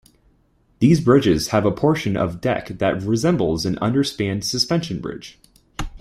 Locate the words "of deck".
2.17-2.69